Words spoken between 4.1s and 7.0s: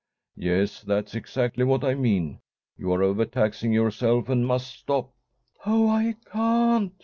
and must stop" "Oh, I can't!"